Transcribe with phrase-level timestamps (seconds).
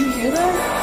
[0.00, 0.80] you hear that?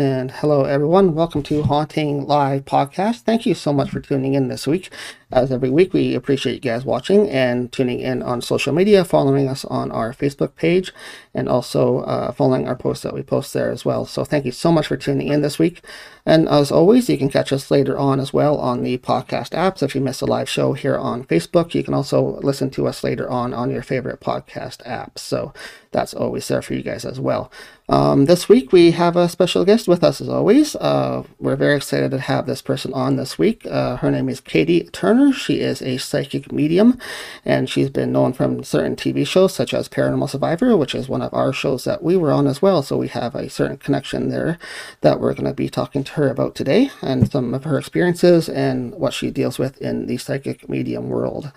[0.00, 1.16] Uh, And hello, everyone.
[1.16, 3.22] Welcome to Haunting Live Podcast.
[3.22, 4.88] Thank you so much for tuning in this week.
[5.32, 9.48] As every week, we appreciate you guys watching and tuning in on social media, following
[9.48, 10.92] us on our Facebook page,
[11.34, 14.04] and also uh, following our posts that we post there as well.
[14.04, 15.82] So thank you so much for tuning in this week.
[16.26, 19.82] And as always, you can catch us later on as well on the podcast apps.
[19.82, 23.02] If you miss a live show here on Facebook, you can also listen to us
[23.02, 25.20] later on on your favorite podcast apps.
[25.20, 25.54] So
[25.92, 27.50] that's always there for you guys as well.
[27.88, 30.76] Um, this week, we have a special guest with us as always.
[30.76, 33.66] Uh, we're very excited to have this person on this week.
[33.66, 35.32] Uh, her name is Katie Turner.
[35.32, 36.98] She is a psychic medium,
[37.44, 41.22] and she's been known from certain TV shows such as Paranormal Survivor, which is one
[41.22, 42.82] of our shows that we were on as well.
[42.82, 44.58] So we have a certain connection there
[45.00, 48.48] that we're going to be talking to her about today, and some of her experiences
[48.48, 51.52] and what she deals with in the psychic medium world.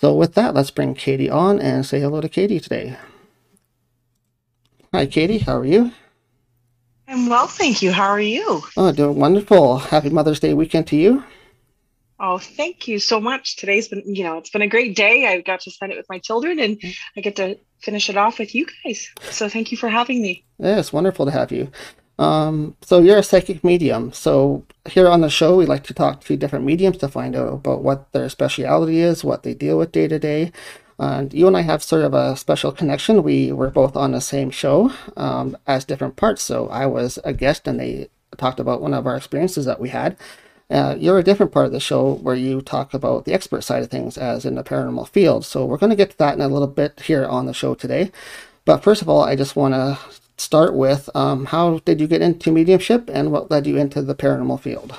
[0.00, 2.96] So with that, let's bring Katie on and say hello to Katie today.
[4.92, 5.38] Hi, Katie.
[5.38, 5.92] How are you?
[7.10, 7.90] I'm well, thank you.
[7.90, 8.62] How are you?
[8.76, 9.78] Oh, doing wonderful.
[9.78, 11.24] Happy Mother's Day weekend to you.
[12.20, 13.56] Oh, thank you so much.
[13.56, 15.26] Today's been, you know, it's been a great day.
[15.26, 16.76] I got to spend it with my children and
[17.16, 19.08] I get to finish it off with you guys.
[19.30, 20.44] So thank you for having me.
[20.58, 21.70] Yeah, it's wonderful to have you.
[22.18, 24.12] Um, so you're a psychic medium.
[24.12, 27.54] So here on the show, we like to talk to different mediums to find out
[27.54, 30.52] about what their speciality is, what they deal with day to day.
[30.98, 33.22] And you and I have sort of a special connection.
[33.22, 36.42] We were both on the same show um, as different parts.
[36.42, 39.90] So I was a guest and they talked about one of our experiences that we
[39.90, 40.16] had.
[40.70, 43.82] Uh, you're a different part of the show where you talk about the expert side
[43.82, 45.44] of things as in the paranormal field.
[45.44, 47.74] So we're going to get to that in a little bit here on the show
[47.74, 48.10] today.
[48.64, 49.98] But first of all, I just want to
[50.36, 54.14] start with um, how did you get into mediumship and what led you into the
[54.14, 54.94] paranormal field?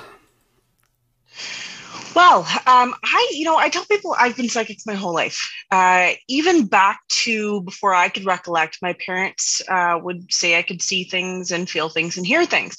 [2.14, 5.48] Well, um, I, you know, I tell people I've been psychic my whole life.
[5.70, 10.82] Uh, even back to before I could recollect, my parents uh, would say I could
[10.82, 12.76] see things and feel things and hear things.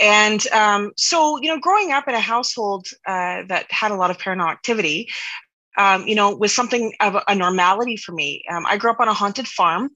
[0.00, 4.10] And um, so, you know, growing up in a household uh, that had a lot
[4.10, 5.10] of paranormal activity,
[5.76, 8.42] um, you know, was something of a normality for me.
[8.50, 9.90] Um, I grew up on a haunted farm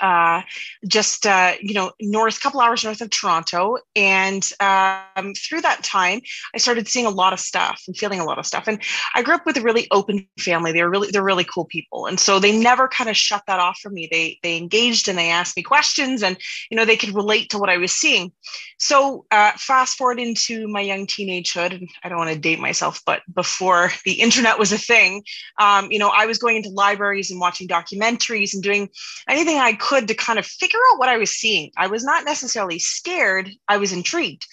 [0.00, 0.42] uh,
[0.86, 6.20] just uh, you know north, couple hours north of Toronto, and um, through that time,
[6.54, 8.66] I started seeing a lot of stuff and feeling a lot of stuff.
[8.66, 8.80] And
[9.14, 10.72] I grew up with a really open family.
[10.72, 13.60] They were really they're really cool people, and so they never kind of shut that
[13.60, 14.08] off from me.
[14.10, 16.36] They they engaged and they asked me questions, and
[16.70, 18.32] you know they could relate to what I was seeing.
[18.78, 23.00] So uh, fast forward into my young teenagehood, and I don't want to date myself,
[23.06, 25.22] but before the internet was a thing,
[25.60, 28.90] um, you know I was going into libraries and watching documentaries and doing
[29.28, 31.70] anything I could to kind of figure out what I was seeing.
[31.76, 34.46] I was not necessarily scared, I was intrigued.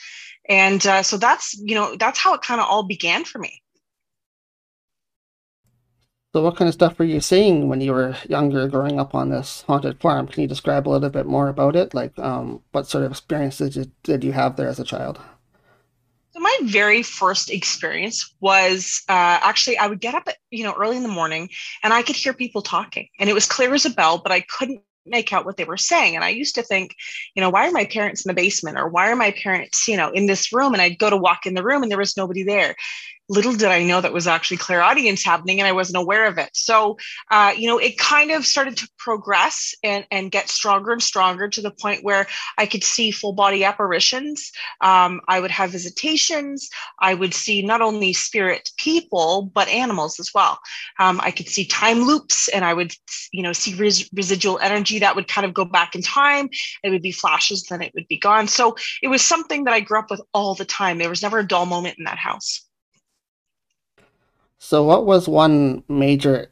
[0.47, 3.63] And uh, so that's, you know, that's how it kind of all began for me.
[6.34, 9.29] So, what kind of stuff were you seeing when you were younger, growing up on
[9.29, 10.28] this haunted farm?
[10.28, 11.94] Can you describe a little bit more about it?
[11.94, 15.19] Like, um, what sort of experiences did, did you have there as a child?
[16.31, 20.73] So my very first experience was uh, actually I would get up at you know
[20.73, 21.50] early in the morning
[21.84, 24.41] and I could hear people talking and it was clear as a bell, but I
[24.41, 26.16] couldn't make out what they were saying.
[26.16, 26.96] And I used to think,
[27.36, 29.97] you know, why are my parents in the basement or why are my parents, you
[29.97, 30.74] know, in this room?
[30.74, 32.75] And I'd go to walk in the room and there was nobody there
[33.34, 36.52] little did I know that was actually clairaudience happening and I wasn't aware of it.
[36.54, 36.98] So,
[37.32, 41.50] uh, you know, it kind of started to progress and, and get stronger and stronger
[41.50, 42.28] to the point where
[42.58, 44.52] I could see full body apparitions.
[44.82, 46.70] Um, I would have visitations.
[47.02, 50.60] I would see not only spirit people, but animals as well.
[51.00, 52.94] Um, I could see time loops and I would,
[53.32, 56.50] you know, see res- residual energy that would kind of go back in time.
[56.84, 58.48] It would be flashes, then it would be gone.
[58.48, 61.00] So it was something that I grew up with all the time.
[61.00, 62.68] There was never a dull moment in that house.
[64.66, 66.50] So, what was one major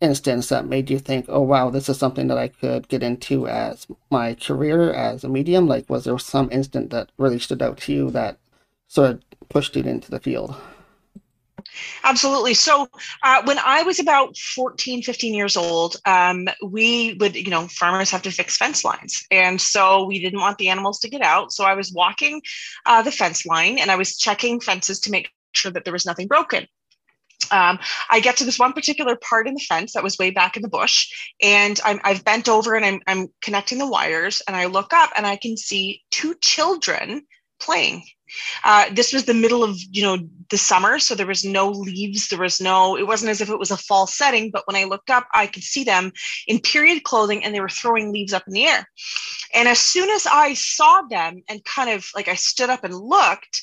[0.00, 3.46] instance that made you think, oh, wow, this is something that I could get into
[3.46, 5.68] as my career as a medium?
[5.68, 8.38] Like, was there some instant that really stood out to you that
[8.88, 10.56] sort of pushed you into the field?
[12.02, 12.54] Absolutely.
[12.54, 12.88] So
[13.22, 18.10] uh, when I was about 14, 15 years old, um, we would, you know, farmers
[18.10, 19.24] have to fix fence lines.
[19.30, 21.52] And so we didn't want the animals to get out.
[21.52, 22.42] So I was walking
[22.84, 26.04] uh, the fence line and I was checking fences to make sure that there was
[26.04, 26.66] nothing broken
[27.50, 27.78] um,
[28.10, 30.62] I get to this one particular part in the fence that was way back in
[30.62, 31.08] the bush,
[31.42, 35.10] and i have bent over and I'm, I'm connecting the wires, and I look up
[35.16, 37.22] and I can see two children
[37.60, 38.02] playing.
[38.64, 40.18] Uh, this was the middle of you know
[40.50, 42.28] the summer, so there was no leaves.
[42.28, 42.96] There was no.
[42.96, 45.46] It wasn't as if it was a fall setting, but when I looked up, I
[45.46, 46.12] could see them
[46.46, 48.88] in period clothing, and they were throwing leaves up in the air.
[49.52, 52.94] And as soon as I saw them, and kind of like I stood up and
[52.94, 53.62] looked,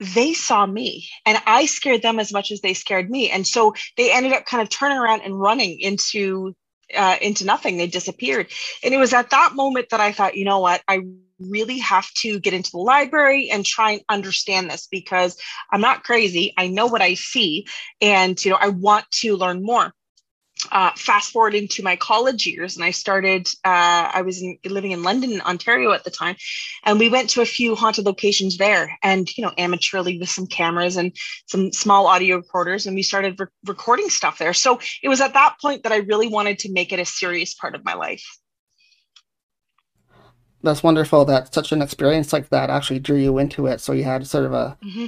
[0.00, 3.30] they saw me and I scared them as much as they scared me.
[3.30, 6.54] And so they ended up kind of turning around and running into
[6.96, 7.76] uh, into nothing.
[7.76, 8.48] They disappeared.
[8.82, 11.02] And it was at that moment that I thought, you know what, I
[11.38, 15.36] really have to get into the library and try and understand this because
[15.70, 16.52] I'm not crazy.
[16.56, 17.66] I know what I see,
[18.00, 19.94] and you know, I want to learn more
[20.72, 24.92] uh, fast forward into my college years and i started uh, i was in, living
[24.92, 26.36] in london ontario at the time
[26.84, 30.46] and we went to a few haunted locations there and you know amateurly with some
[30.46, 31.12] cameras and
[31.46, 34.52] some small audio recorders and we started re- recording stuff there.
[34.52, 37.54] So it was at that point that i really wanted to make it a serious
[37.54, 38.24] part of my life.
[40.62, 43.80] That's wonderful that such an experience like that actually drew you into it.
[43.80, 45.06] So you had sort of a mm-hmm.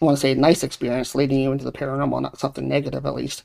[0.00, 3.14] I want to say nice experience leading you into the paranormal not something negative at
[3.14, 3.42] least.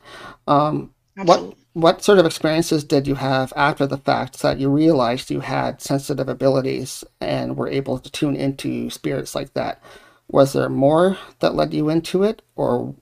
[0.47, 5.31] Um, what what sort of experiences did you have after the fact that you realized
[5.31, 9.81] you had sensitive abilities and were able to tune into spirits like that?
[10.27, 12.95] Was there more that led you into it, or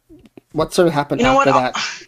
[0.54, 1.74] what sort of happened you know after what?
[1.74, 2.08] that?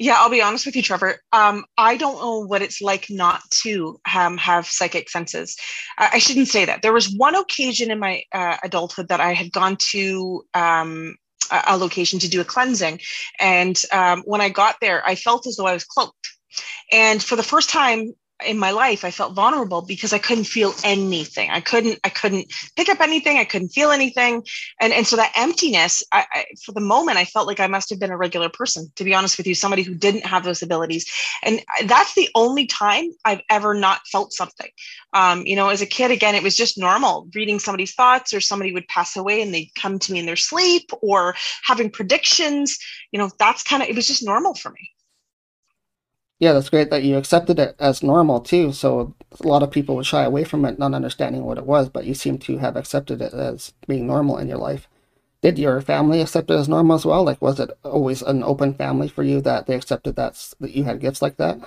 [0.00, 1.16] Yeah, I'll be honest with you, Trevor.
[1.32, 5.56] Um, I don't know what it's like not to um, have psychic senses.
[5.98, 6.82] I, I, shouldn't say that.
[6.82, 11.16] There was one occasion in my uh, adulthood that I had gone to um,
[11.50, 13.00] a location to do a cleansing.
[13.38, 16.28] And um, when I got there, I felt as though I was cloaked.
[16.92, 18.14] And for the first time
[18.46, 21.50] in my life i felt vulnerable because i couldn't feel anything.
[21.50, 23.38] I couldn't i couldn't pick up anything.
[23.38, 24.44] I couldn't feel anything.
[24.80, 27.90] And and so that emptiness I, I, for the moment i felt like i must
[27.90, 30.62] have been a regular person to be honest with you somebody who didn't have those
[30.62, 31.10] abilities.
[31.42, 34.70] And that's the only time i've ever not felt something.
[35.12, 38.40] Um, you know as a kid again it was just normal reading somebody's thoughts or
[38.40, 42.78] somebody would pass away and they'd come to me in their sleep or having predictions.
[43.12, 44.90] You know that's kind of it was just normal for me
[46.38, 48.72] yeah, that's great that you accepted it as normal too.
[48.72, 51.88] So a lot of people would shy away from it, not understanding what it was,
[51.88, 54.88] but you seem to have accepted it as being normal in your life.
[55.42, 57.24] Did your family accept it as normal as well?
[57.24, 60.84] Like, was it always an open family for you that they accepted that that you
[60.84, 61.58] had gifts like that?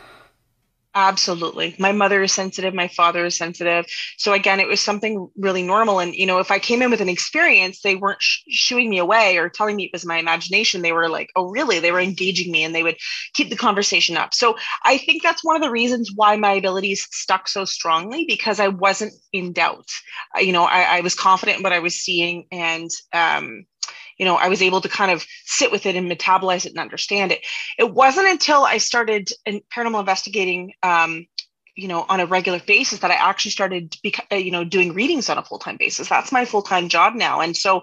[0.94, 1.74] Absolutely.
[1.80, 2.74] My mother is sensitive.
[2.74, 3.86] My father is sensitive.
[4.18, 6.00] So again, it was something really normal.
[6.02, 8.98] And, you know, if I came in with an experience, they weren't sh- shooing me
[8.98, 10.82] away or telling me it was my imagination.
[10.82, 11.80] They were like, oh, really?
[11.80, 12.98] They were engaging me and they would
[13.34, 14.34] keep the conversation up.
[14.34, 18.60] So I think that's one of the reasons why my abilities stuck so strongly because
[18.60, 19.88] I wasn't in doubt.
[20.40, 22.48] you know, I, I was confident in what I was seeing.
[22.52, 23.66] And, um,
[24.22, 26.78] you know, I was able to kind of sit with it and metabolize it and
[26.78, 27.44] understand it.
[27.80, 31.26] It wasn't until I started in paranormal investigating, um,
[31.76, 33.96] you know, on a regular basis that I actually started,
[34.32, 36.08] uh, you know, doing readings on a full time basis.
[36.08, 37.82] That's my full time job now, and so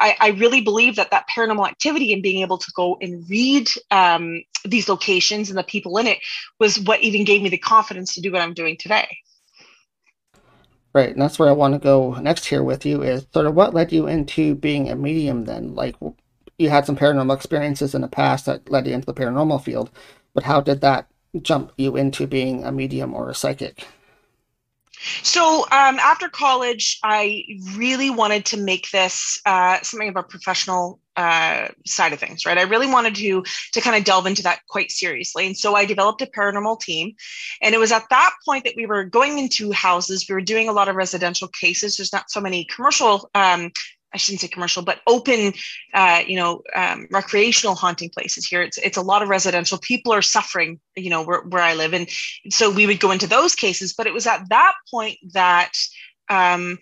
[0.00, 3.70] I, I, really believe that that paranormal activity and being able to go and read
[3.92, 6.18] um, these locations and the people in it
[6.58, 9.18] was what even gave me the confidence to do what I'm doing today.
[10.98, 13.54] Right, and that's where I want to go next here with you is sort of
[13.54, 15.76] what led you into being a medium then?
[15.76, 15.94] Like
[16.58, 19.92] you had some paranormal experiences in the past that led you into the paranormal field,
[20.34, 21.06] but how did that
[21.40, 23.86] jump you into being a medium or a psychic?
[25.22, 27.44] So um, after college, I
[27.76, 32.58] really wanted to make this uh, something of a professional uh, side of things, right?
[32.58, 35.84] I really wanted to to kind of delve into that quite seriously, and so I
[35.84, 37.14] developed a paranormal team.
[37.60, 40.26] And it was at that point that we were going into houses.
[40.28, 41.96] We were doing a lot of residential cases.
[41.96, 43.72] There's not so many commercial um,
[44.14, 45.52] I shouldn't say commercial, but open,
[45.92, 48.62] uh, you know, um, recreational haunting places here.
[48.62, 49.78] It's it's a lot of residential.
[49.78, 52.08] People are suffering, you know, where, where I live, and
[52.48, 53.92] so we would go into those cases.
[53.92, 55.72] But it was at that point that
[56.30, 56.78] um,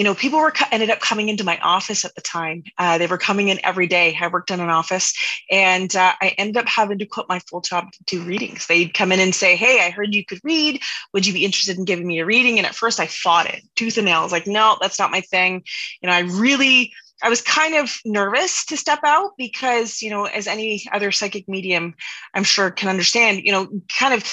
[0.00, 2.64] you know, people were ended up coming into my office at the time.
[2.78, 4.16] Uh, they were coming in every day.
[4.18, 5.12] I worked in an office,
[5.50, 8.66] and uh, I ended up having to quit my full job to do readings.
[8.66, 10.80] They'd come in and say, "Hey, I heard you could read.
[11.12, 13.62] Would you be interested in giving me a reading?" And at first, I fought it
[13.76, 14.20] tooth and nail.
[14.20, 15.64] I was like, "No, that's not my thing."
[16.00, 16.94] You know, I really.
[17.22, 21.46] I was kind of nervous to step out because, you know, as any other psychic
[21.46, 21.94] medium,
[22.32, 24.24] I'm sure can understand, you know, kind of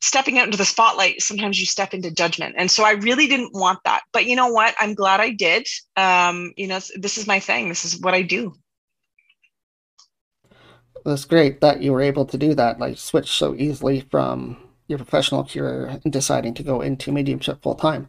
[0.00, 2.54] stepping out into the spotlight, sometimes you step into judgment.
[2.56, 4.02] And so I really didn't want that.
[4.12, 4.74] But you know what?
[4.78, 5.66] I'm glad I did.
[5.96, 7.68] Um, you know, this is my thing.
[7.68, 8.54] This is what I do.
[11.04, 14.98] That's great that you were able to do that, like switch so easily from your
[14.98, 18.08] professional career and deciding to go into mediumship full time.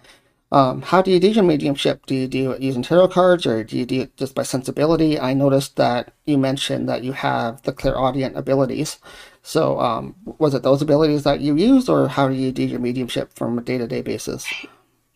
[0.52, 2.06] Um, how do you do your mediumship?
[2.06, 5.18] Do you do it using tarot cards or do you do it just by sensibility?
[5.18, 9.00] I noticed that you mentioned that you have the clairaudient abilities.
[9.44, 12.80] So, um, was it those abilities that you use, or how do you do your
[12.80, 14.46] mediumship from a day to day basis?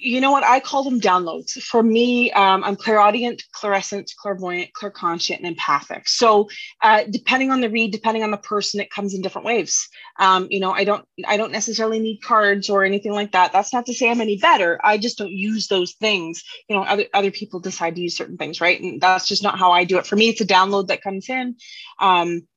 [0.06, 1.52] you know what I call them downloads.
[1.62, 6.08] For me, um, I'm clairaudient, clairsentient, clairvoyant, clairconscient, and empathic.
[6.08, 6.50] So,
[6.82, 9.90] uh, depending on the read, depending on the person, it comes in different waves.
[10.20, 13.52] Um, you know, I don't, I don't necessarily need cards or anything like that.
[13.52, 14.80] That's not to say I'm any better.
[14.84, 16.44] I just don't use those things.
[16.70, 18.80] You know, other other people decide to use certain things, right?
[18.80, 20.06] And that's just not how I do it.
[20.06, 21.56] For me, it's a download that comes in.
[22.00, 22.48] Um,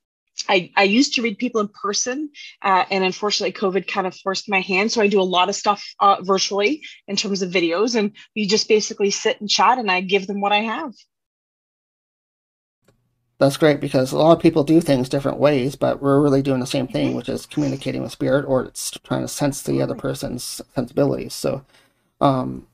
[0.49, 2.31] I, I used to read people in person,
[2.63, 4.93] uh, and unfortunately, COVID kind of forced my hand.
[4.93, 8.47] So I do a lot of stuff uh, virtually in terms of videos, and we
[8.47, 10.93] just basically sit and chat, and I give them what I have.
[13.39, 16.59] That's great because a lot of people do things different ways, but we're really doing
[16.59, 17.17] the same thing, mm-hmm.
[17.17, 21.35] which is communicating with spirit, or it's trying to sense the other person's sensibilities.
[21.35, 21.65] So,
[22.21, 22.67] um,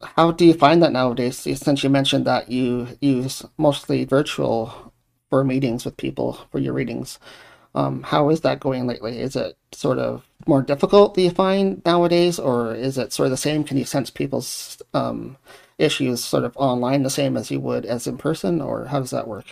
[0.00, 1.38] how do you find that nowadays?
[1.38, 4.87] Since you mentioned that you use mostly virtual
[5.30, 7.18] for meetings with people for your readings.
[7.74, 9.20] Um, how is that going lately?
[9.20, 13.30] Is it sort of more difficult do you find nowadays, or is it sort of
[13.30, 13.64] the same?
[13.64, 15.36] Can you sense people's um,
[15.78, 19.10] issues sort of online the same as you would as in person, or how does
[19.10, 19.46] that work?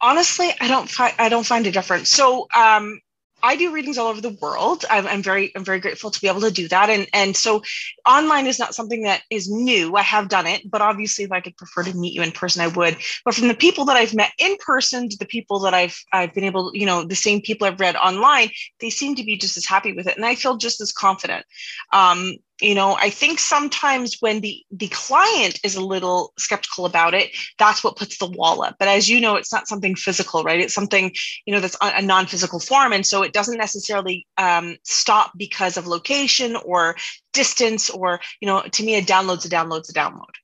[0.00, 2.10] Honestly, I don't find I don't find a difference.
[2.10, 3.00] So um,
[3.44, 4.86] I do readings all over the world.
[4.88, 6.88] I'm, I'm, very I'm very grateful to be able to do that.
[6.88, 7.62] And and so
[8.08, 9.94] online is not something that is new.
[9.96, 12.62] I have done it, but obviously if I could prefer to meet you in person,
[12.62, 12.96] I would.
[13.22, 16.32] But from the people that I've met in person to the people that I've I've
[16.32, 18.48] been able, you know, the same people I've read online,
[18.80, 20.16] they seem to be just as happy with it.
[20.16, 21.44] And I feel just as confident.
[21.92, 27.14] Um, you know i think sometimes when the the client is a little skeptical about
[27.14, 28.76] it that's what puts the wall up.
[28.78, 30.60] But as you know it's not something physical right?
[30.60, 31.12] It's something
[31.46, 32.92] you know that's a non-physical form.
[32.92, 36.96] And so it doesn't necessarily um, stop because of location or
[37.32, 40.34] distance or you know to me a download's a download's a download.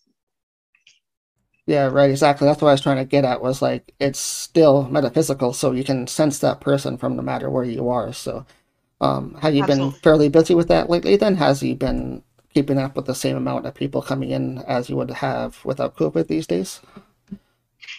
[1.67, 2.11] Yeah right.
[2.11, 2.47] Exactly.
[2.47, 5.85] That's what i was trying to get at was like it's still metaphysical so you
[5.85, 8.13] can sense that person from no matter where you are.
[8.13, 8.47] So
[9.01, 9.93] um, have you Absolutely.
[9.93, 11.17] been fairly busy with that lately?
[11.17, 14.91] Then has you been keeping up with the same amount of people coming in as
[14.91, 16.81] you would have without COVID these days?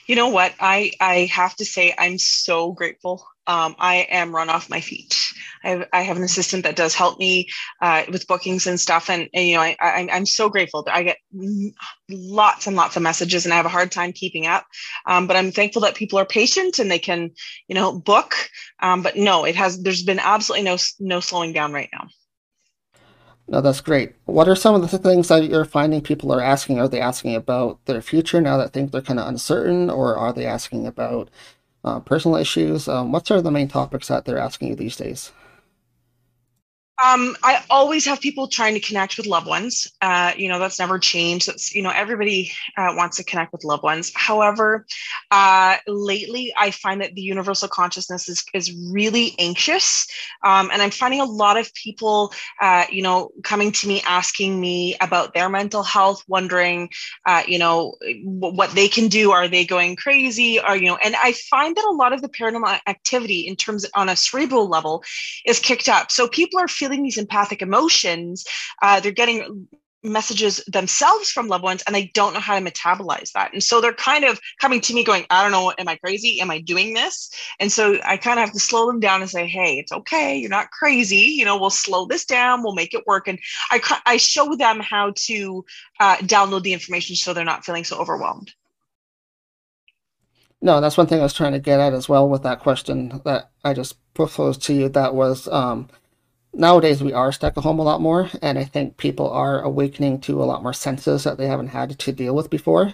[0.08, 0.53] You know what?
[0.60, 3.25] I I have to say I'm so grateful.
[3.51, 5.34] Um, I am run off my feet.
[5.62, 7.50] I have, I have an assistant that does help me
[7.81, 10.84] uh, with bookings and stuff, and, and you know I, I am so grateful.
[10.84, 11.17] that I get
[12.10, 14.65] lots and lots of messages, and I have a hard time keeping up.
[15.05, 17.31] Um, but I'm thankful that people are patient and they can
[17.67, 18.36] you know book.
[18.81, 19.84] Um, but no, it has.
[19.84, 22.08] There's been absolutely no no slowing down right now.
[23.50, 24.13] No, that's great.
[24.25, 26.79] What are some of the things that you're finding people are asking?
[26.79, 30.31] Are they asking about their future now that think they're kind of uncertain, or are
[30.31, 31.29] they asking about
[31.83, 32.88] uh, personal issues?
[32.88, 35.31] Um, what are the main topics that they're asking you these days?
[37.03, 39.88] Um, I always have people trying to connect with loved ones.
[40.01, 41.48] Uh, you know, that's never changed.
[41.48, 44.12] That's, you know, everybody uh, wants to connect with loved ones.
[44.15, 44.86] However,
[45.31, 50.08] uh, lately I find that the universal consciousness is, is really anxious.
[50.43, 54.60] Um, and I'm finding a lot of people, uh, you know, coming to me asking
[54.60, 56.89] me about their mental health, wondering,
[57.25, 59.31] uh, you know, what they can do.
[59.31, 60.60] Are they going crazy?
[60.60, 63.86] Or, you know, and I find that a lot of the paranormal activity in terms
[63.96, 65.03] on a cerebral level
[65.46, 66.12] is kicked up.
[66.12, 68.45] So people are feeling feeling these empathic emotions,
[68.81, 69.67] uh, they're getting
[70.03, 73.53] messages themselves from loved ones and they don't know how to metabolize that.
[73.53, 76.41] And so they're kind of coming to me going, I don't know, am I crazy?
[76.41, 77.29] Am I doing this?
[77.60, 80.36] And so I kind of have to slow them down and say, hey, it's okay.
[80.38, 81.17] You're not crazy.
[81.17, 82.63] You know, we'll slow this down.
[82.63, 83.27] We'll make it work.
[83.27, 85.65] And I, I show them how to
[86.00, 88.53] uh, download the information so they're not feeling so overwhelmed.
[90.63, 93.21] No, that's one thing I was trying to get at as well with that question
[93.25, 94.89] that I just proposed to you.
[94.89, 95.89] That was um,
[96.53, 100.22] nowadays we are stuck at home a lot more, and I think people are awakening
[100.22, 102.93] to a lot more senses that they haven't had to deal with before.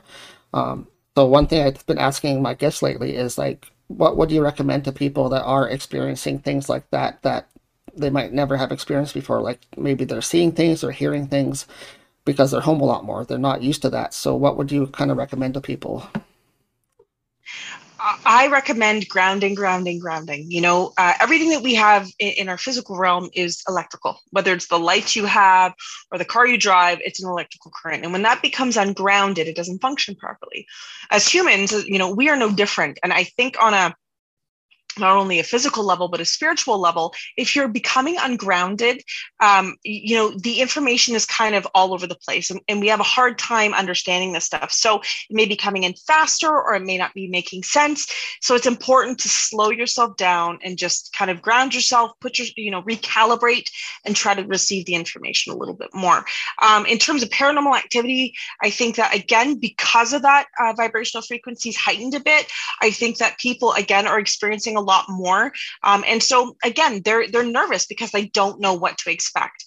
[0.54, 4.44] Um, so one thing I've been asking my guests lately is like, what would you
[4.44, 7.50] recommend to people that are experiencing things like that that
[7.96, 9.42] they might never have experienced before?
[9.42, 11.66] Like maybe they're seeing things or hearing things
[12.26, 13.26] because they're home a lot more.
[13.26, 14.14] They're not used to that.
[14.14, 16.08] So what would you kind of recommend to people?
[18.00, 20.52] I recommend grounding, grounding, grounding.
[20.52, 24.54] You know, uh, everything that we have in, in, our physical realm is electrical, whether
[24.54, 25.74] it's the lights you have
[26.12, 28.04] or the car you drive, it's an electrical current.
[28.04, 30.68] And when that becomes ungrounded, it doesn't function properly.
[31.10, 33.00] As humans, you know, we are no different.
[33.04, 33.96] And I think on a
[35.00, 37.14] not only a physical level but a spiritual level.
[37.38, 39.04] If you're becoming ungrounded
[39.40, 42.88] um, you know the information is kind of all over the place and, and, we
[42.90, 44.72] have a hard time understanding this stuff.
[44.72, 48.08] So it may be coming in faster or it may not be making sense.
[48.40, 52.48] So it's important to slow yourself down and just kind of ground yourself put your
[52.56, 53.70] you know recalibrate
[54.06, 56.24] and try to receive the information a little bit more.
[56.62, 61.22] Um, in terms of paranormal activity i think that again because of that uh, vibrational
[61.22, 62.52] frequencies heightened a bit
[62.82, 65.52] i think that people again are experiencing a lot more.
[65.84, 69.64] Um, and so again, they're they're nervous because they don't know what to expect.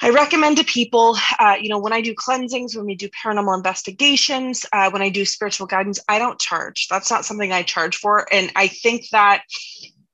[0.00, 3.56] I recommend to people, uh, you know, when I do cleansings, when we do paranormal
[3.56, 6.86] investigations, uh, when I do spiritual guidance, I don't charge.
[6.88, 8.32] That's not something I charge for.
[8.32, 9.42] And I think that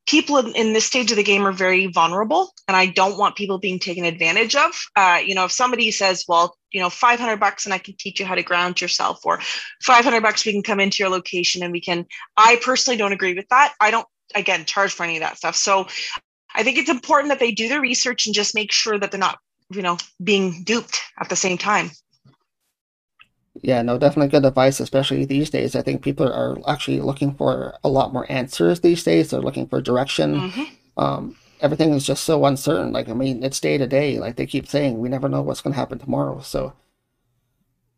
[0.06, 3.36] people in, in, this stage of the game are very vulnerable and i don't want
[3.36, 7.38] people being taken advantage of uh, you know if somebody says well you know 500
[7.38, 9.40] bucks and i can teach you how to ground yourself or
[9.82, 13.34] 500 bucks we can come into your location and we can i personally don't agree
[13.34, 15.86] with that i don't again charge for any of that stuff so
[16.54, 19.20] i think it's important that they do their research and just make sure that they're
[19.20, 19.38] not
[19.70, 21.90] you know being duped at the same time
[23.62, 25.76] yeah, no, definitely good advice, especially these days.
[25.76, 29.30] I think people are actually looking for a lot more answers these days.
[29.30, 30.50] They're looking for direction.
[30.50, 30.62] Mm-hmm.
[30.96, 32.92] Um, everything is just so uncertain.
[32.92, 34.18] Like, I mean, it's day to day.
[34.18, 36.40] Like they keep saying, we never know what's going to happen tomorrow.
[36.40, 36.72] So,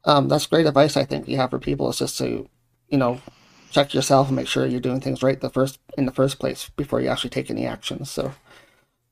[0.05, 0.97] um, that's great advice.
[0.97, 2.49] I think you have for people is just to,
[2.89, 3.21] you know,
[3.71, 6.71] check yourself and make sure you're doing things right the first in the first place
[6.77, 8.11] before you actually take any actions.
[8.11, 8.33] So.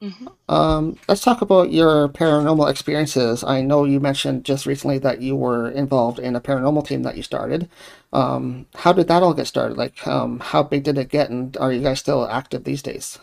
[0.03, 0.27] Mm-hmm.
[0.53, 3.43] Um, let's talk about your paranormal experiences.
[3.43, 7.17] I know you mentioned just recently that you were involved in a paranormal team that
[7.17, 7.71] you started.
[8.13, 9.79] Um, how did that all get started?
[9.79, 13.19] Like, um, how big did it get, and are you guys still active these days?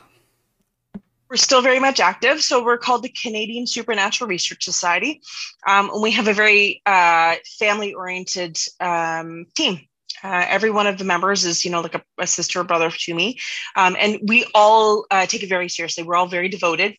[1.29, 2.41] We're still very much active.
[2.41, 5.21] So we're called the Canadian Supernatural Research Society.
[5.67, 9.79] Um, and we have a very uh, family oriented um, team.
[10.23, 12.91] Uh, every one of the members is, you know, like a, a sister or brother
[12.91, 13.39] to me.
[13.75, 16.03] Um, and we all uh, take it very seriously.
[16.03, 16.93] We're all very devoted.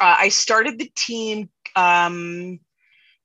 [0.00, 2.60] Uh, I started the team, um,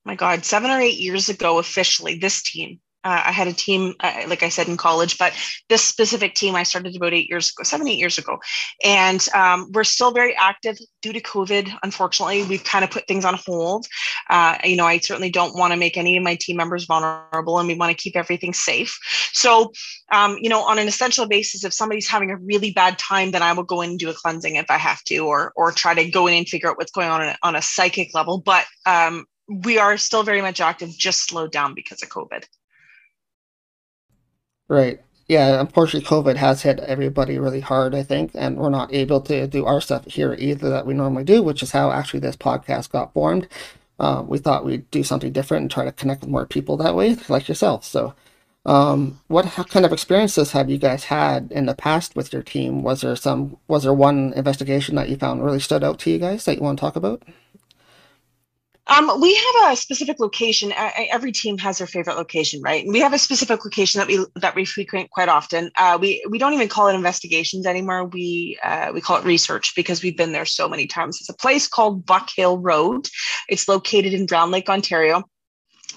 [0.06, 3.96] my God, seven or eight years ago officially, this team uh, I had a team,
[4.00, 5.34] uh, like I said, in college, but
[5.70, 8.40] this specific team I started about eight years ago, seven, eight years ago.
[8.84, 11.72] And um, we're still very active due to COVID.
[11.84, 13.88] Unfortunately, we've kind of put things on hold.
[14.30, 17.58] Uh, you know, I certainly don't want to make any of my team members vulnerable
[17.60, 18.98] and we want to keep everything safe.
[19.34, 19.72] So,
[20.12, 23.42] um, you know, on an essential basis, if somebody's having a really bad time, then
[23.42, 25.94] I will go in and do a cleansing if I have to, or, or try
[25.94, 28.40] to go in and figure out what's going on on a, psychic level.
[28.40, 32.44] But um, we are still very much active, just slowed down because of COVID.
[34.72, 35.02] Right.
[35.28, 39.46] Yeah, unfortunately, COVID has hit everybody really hard, I think, and we're not able to
[39.46, 42.90] do our stuff here either that we normally do, which is how actually this podcast
[42.90, 43.50] got formed.
[44.00, 46.96] Uh, we thought we'd do something different and try to connect with more people that
[46.96, 47.84] way, like yourself.
[47.84, 48.14] So,
[48.66, 52.82] um, what kind of experiences have you guys had in the past with your team?
[52.82, 53.58] Was there some?
[53.68, 56.64] Was there one investigation that you found really stood out to you guys that you
[56.64, 57.24] want to talk about?
[58.92, 60.74] Um, we have a specific location.
[60.76, 62.84] Every team has their favorite location, right?
[62.84, 65.72] And we have a specific location that we that we frequent quite often.
[65.78, 68.06] Uh, we we don't even call it investigations anymore.
[68.06, 71.20] We uh, we call it research because we've been there so many times.
[71.22, 73.08] It's a place called Buck Hill Road.
[73.48, 75.24] It's located in Brown Lake, Ontario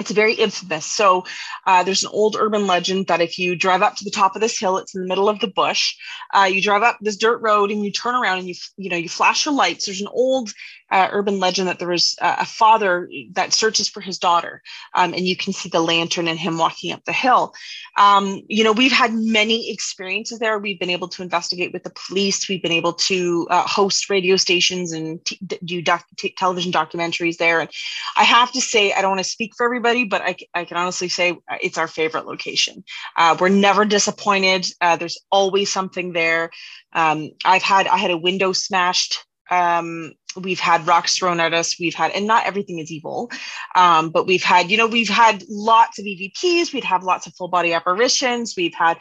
[0.01, 0.87] it's very infamous.
[0.87, 1.25] So
[1.67, 4.41] uh, there's an old urban legend that if you drive up to the top of
[4.41, 5.95] this hill, it's in the middle of the bush.
[6.33, 8.97] Uh, you drive up this dirt road and you turn around and you you know
[8.97, 9.87] you flash your lights.
[9.87, 10.51] There's an old
[10.91, 14.63] uh, urban legend that there was a father that searches for his daughter,
[14.95, 17.55] um, and you can see the lantern and him walking up the hill.
[17.97, 20.59] Um, you know we've had many experiences there.
[20.59, 22.49] We've been able to investigate with the police.
[22.49, 27.37] We've been able to uh, host radio stations and t- do doc- t- television documentaries
[27.37, 27.61] there.
[27.61, 27.71] And
[28.17, 30.77] I have to say, I don't want to speak for everybody but I, I can
[30.77, 32.85] honestly say uh, it's our favorite location.
[33.17, 34.67] Uh, we're never disappointed.
[34.81, 36.51] Uh, there's always something there.
[36.93, 39.25] Um, I've had I had a window smashed.
[39.51, 41.79] Um, we've had rocks thrown at us.
[41.79, 43.31] We've had, and not everything is evil,
[43.75, 46.73] um, but we've had, you know, we've had lots of EVPs.
[46.73, 48.55] We'd have lots of full body apparitions.
[48.57, 48.99] We've had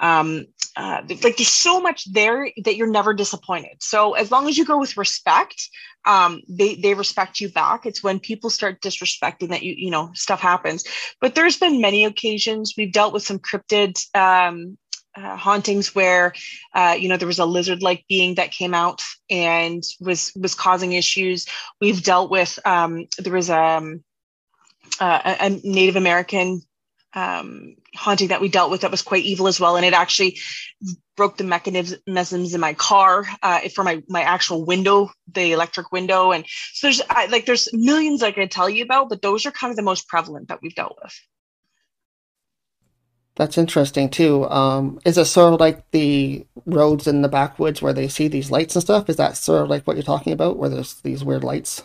[0.00, 3.76] um, uh, like there's so much there that you're never disappointed.
[3.80, 5.68] So as long as you go with respect,
[6.06, 7.84] um, they they respect you back.
[7.84, 10.84] It's when people start disrespecting that you you know stuff happens.
[11.20, 14.78] But there's been many occasions we've dealt with some cryptid um,
[15.16, 16.32] uh, hauntings where
[16.74, 20.92] uh, you know there was a lizard-like being that came out and was was causing
[20.92, 21.46] issues.
[21.80, 24.04] We've dealt with um, there was um,
[25.00, 26.62] uh, a, a Native American
[27.14, 29.76] um, haunting that we dealt with that was quite evil as well.
[29.76, 30.38] And it actually
[31.16, 36.32] broke the mechanisms in my car uh, for my my actual window, the electric window.
[36.32, 39.50] And so there's I, like there's millions I could tell you about, but those are
[39.50, 41.18] kind of the most prevalent that we've dealt with.
[43.40, 44.46] That's interesting too.
[44.50, 48.50] Um, is it sort of like the roads in the backwoods where they see these
[48.50, 49.08] lights and stuff?
[49.08, 51.82] Is that sort of like what you're talking about, where there's these weird lights?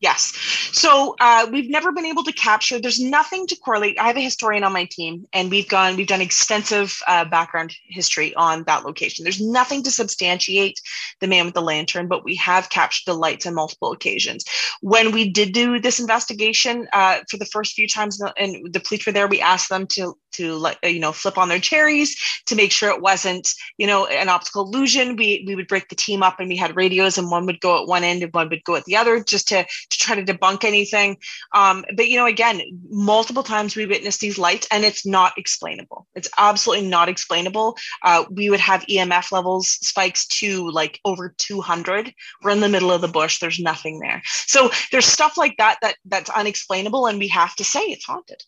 [0.00, 0.36] Yes.
[0.72, 2.78] So uh, we've never been able to capture.
[2.78, 3.98] There's nothing to correlate.
[3.98, 5.96] I have a historian on my team, and we've gone.
[5.96, 9.24] We've done extensive uh, background history on that location.
[9.24, 10.80] There's nothing to substantiate
[11.20, 14.44] the man with the lantern, but we have captured the lights on multiple occasions.
[14.80, 19.06] When we did do this investigation uh, for the first few times, and the police
[19.06, 22.72] were there, we asked them to to you know flip on their cherries to make
[22.72, 25.16] sure it wasn't you know an optical illusion.
[25.16, 27.82] We we would break the team up and we had radios and one would go
[27.82, 30.24] at one end and one would go at the other just to to try to
[30.24, 31.18] debunk anything.
[31.52, 36.06] Um, but you know again, multiple times we witnessed these lights and it's not explainable.
[36.14, 37.76] It's absolutely not explainable.
[38.02, 42.12] Uh, we would have EMF levels spikes to like over 200.
[42.42, 43.38] We're in the middle of the bush.
[43.38, 44.22] There's nothing there.
[44.46, 48.42] So there's stuff like that that that's unexplainable, and we have to say it's haunted.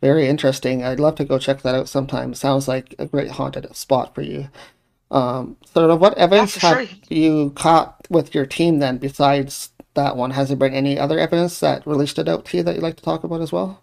[0.00, 0.84] Very interesting.
[0.84, 2.34] I'd love to go check that out sometime.
[2.34, 4.48] Sounds like a great haunted spot for you.
[5.10, 6.98] Um, sort of what evidence yeah, have sure.
[7.08, 10.30] you caught with your team then besides that one?
[10.30, 12.96] Has there been any other evidence that really stood out to you that you'd like
[12.96, 13.82] to talk about as well?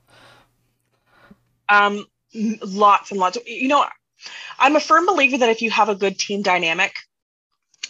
[1.70, 3.38] Um, lots and lots.
[3.46, 3.86] You know,
[4.60, 6.96] I'm a firm believer that if you have a good team dynamic,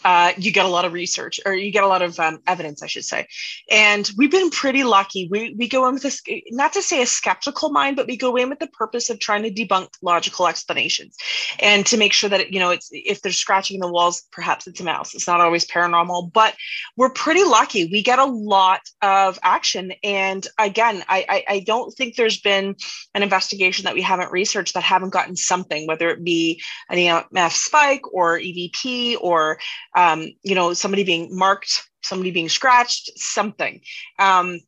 [0.04, 2.84] uh, you get a lot of research or you get a lot of um, evidence,
[2.84, 3.28] I should say.
[3.70, 5.28] And we've been pretty lucky.
[5.30, 8.36] We, we go in with this, not to say a skeptical mind, but we go
[8.36, 11.16] in with the purpose of trying to debunk logical explanations
[11.60, 14.80] and to make sure that, you know, it's if they're scratching the walls, perhaps it's
[14.80, 15.14] a mouse.
[15.14, 16.56] It's not always paranormal, but
[16.98, 17.86] we're pretty lucky.
[17.86, 19.94] We get a lot of action.
[20.04, 22.76] And again, I, I, I don't think there's been
[23.14, 27.52] an investigation that we haven't researched that haven't gotten something, whether it be an EMF
[27.52, 29.60] spike or EVP or
[29.96, 33.82] um, you know, somebody being marked, somebody being scratched, something.
[34.20, 34.60] Um,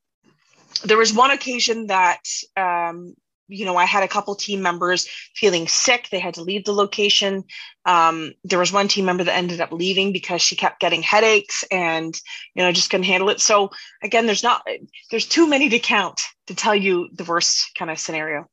[0.84, 2.22] there was one occasion that,
[2.58, 3.16] um,
[3.48, 6.10] you know, I had a couple team members feeling sick.
[6.10, 7.44] They had to leave the location.
[7.86, 11.64] Um, there was one team member that ended up leaving because she kept getting headaches
[11.72, 12.20] and,
[12.56, 13.40] you know, just couldn't handle it.
[13.40, 13.70] So
[14.02, 14.66] again, there's not,
[15.12, 18.50] there's too many to count to tell you the worst kind of scenario.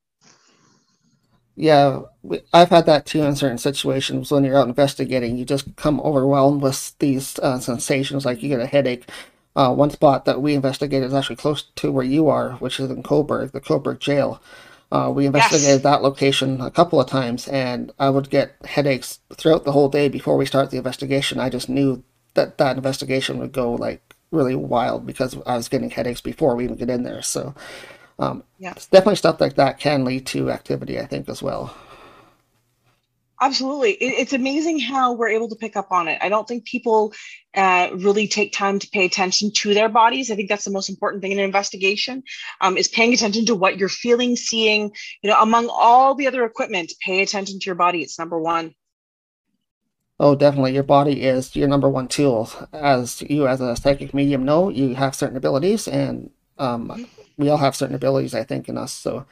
[1.55, 2.01] Yeah,
[2.51, 4.31] I've had that too in certain situations.
[4.31, 8.59] When you're out investigating, you just come overwhelmed with these uh, sensations, like you get
[8.59, 9.07] a headache.
[9.55, 12.89] Uh, one spot that we investigated is actually close to where you are, which is
[12.89, 14.41] in Cobourg, the Cobourg jail.
[14.91, 15.83] Uh, we investigated yes.
[15.83, 20.07] that location a couple of times, and I would get headaches throughout the whole day
[20.07, 21.39] before we start the investigation.
[21.39, 25.91] I just knew that that investigation would go like really wild because I was getting
[25.91, 27.21] headaches before we even get in there.
[27.21, 27.53] So
[28.23, 28.73] um, yeah.
[28.91, 31.75] definitely stuff like that can lead to activity, I think, as well.
[33.41, 33.91] Absolutely.
[33.99, 36.17] it's amazing how we're able to pick up on it.
[36.21, 37.13] I don't think people
[37.55, 40.31] uh, really take time to pay attention to their bodies.
[40.31, 42.23] I think that's the most important thing in an investigation
[42.61, 46.45] um, is paying attention to what you're feeling, seeing, you know, among all the other
[46.45, 48.01] equipment, pay attention to your body.
[48.01, 48.73] It's number one.
[50.21, 50.73] Oh, definitely.
[50.73, 52.49] Your body is your number one tool.
[52.71, 57.49] As you, as a psychic medium, know you have certain abilities, and um, mm-hmm we
[57.49, 58.91] all have certain abilities, I think, in us.
[58.91, 59.25] So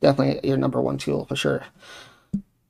[0.00, 1.64] definitely your number one tool for sure.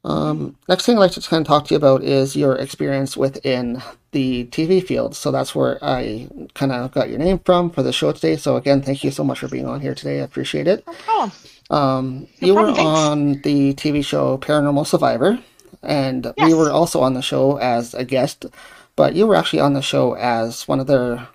[0.05, 3.17] Um, next thing I'd like to kind of talk to you about is your experience
[3.17, 5.15] within the TV field.
[5.15, 8.37] So that's where I kind of got your name from for the show today.
[8.37, 10.21] So again, thank you so much for being on here today.
[10.21, 10.85] I appreciate it.
[11.09, 11.33] Oh,
[11.71, 12.99] um, no you problem, were thanks.
[12.99, 15.39] on the TV show Paranormal Survivor,
[15.83, 16.47] and yes.
[16.49, 18.47] we were also on the show as a guest,
[18.97, 21.29] but you were actually on the show as one of their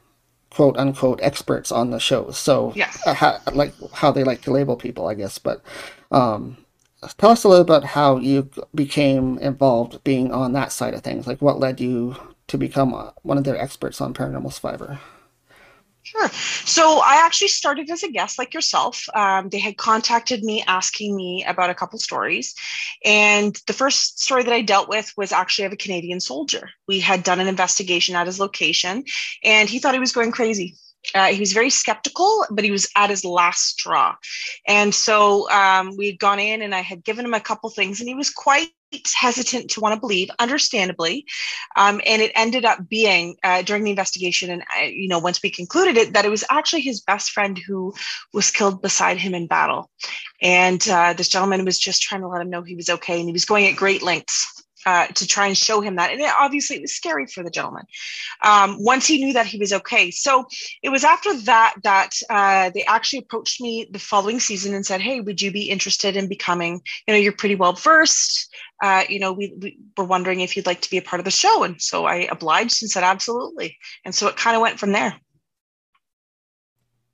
[0.53, 2.31] quote unquote experts on the show.
[2.31, 3.01] So, yes.
[3.05, 5.37] Uh, how, like how they like to label people, I guess.
[5.37, 5.61] But
[6.11, 6.57] um,
[7.17, 11.27] tell us a little about how you became involved being on that side of things.
[11.27, 12.15] Like, what led you
[12.47, 14.99] to become uh, one of their experts on Paranormal Survivor?
[16.03, 16.29] Sure.
[16.29, 19.05] So I actually started as a guest like yourself.
[19.15, 22.53] Um, they had contacted me asking me about a couple stories.
[23.05, 26.69] And the first story that I dealt with was actually of a Canadian soldier.
[26.87, 29.05] We had done an investigation at his location
[29.43, 30.75] and he thought he was going crazy.
[31.13, 34.15] Uh, he was very skeptical, but he was at his last straw.
[34.67, 37.99] And so um, we had gone in and I had given him a couple things,
[37.99, 38.69] and he was quite
[39.15, 41.25] hesitant to want to believe, understandably.
[41.75, 45.41] Um, and it ended up being uh, during the investigation, and uh, you know, once
[45.41, 47.93] we concluded it, that it was actually his best friend who
[48.33, 49.89] was killed beside him in battle.
[50.41, 53.27] And uh, this gentleman was just trying to let him know he was okay, and
[53.27, 56.11] he was going at great lengths uh, to try and show him that.
[56.11, 57.85] And it, obviously, it was scary for the gentleman
[58.41, 60.11] um, once he knew that he was okay.
[60.11, 60.45] So
[60.81, 65.01] it was after that that uh, they actually approached me the following season and said,
[65.01, 68.53] Hey, would you be interested in becoming, you know, you're pretty well versed.
[68.81, 71.25] Uh, you know, we, we were wondering if you'd like to be a part of
[71.25, 71.63] the show.
[71.63, 73.77] And so I obliged and said, Absolutely.
[74.05, 75.15] And so it kind of went from there.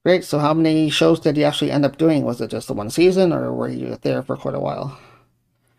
[0.06, 0.24] Great.
[0.24, 2.24] So, how many shows did you actually end up doing?
[2.24, 4.98] Was it just the one season, or were you there for quite a while?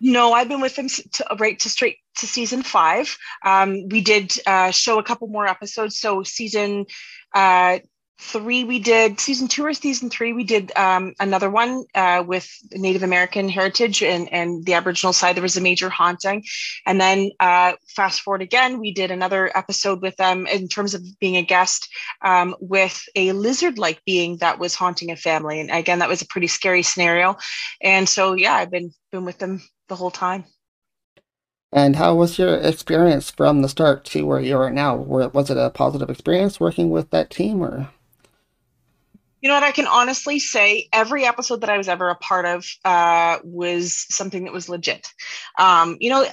[0.01, 3.17] No, I've been with them to, right to straight to season five.
[3.45, 5.99] Um, we did uh, show a couple more episodes.
[5.99, 6.87] So season
[7.35, 7.81] uh,
[8.21, 12.47] three we did season two or season three we did um, another one uh, with
[12.73, 16.45] native american heritage and, and the aboriginal side there was a major haunting
[16.87, 21.03] and then uh, fast forward again we did another episode with them in terms of
[21.19, 21.89] being a guest
[22.23, 26.21] um, with a lizard like being that was haunting a family and again that was
[26.21, 27.37] a pretty scary scenario
[27.81, 30.47] and so yeah i've been been with them the whole time
[31.73, 34.97] and how was your experience from the start to where you are now?
[34.97, 37.89] Was it a positive experience working with that team or?
[39.41, 39.63] You know what?
[39.63, 44.05] I can honestly say every episode that I was ever a part of uh, was
[44.15, 45.09] something that was legit.
[45.59, 46.27] Um, you know,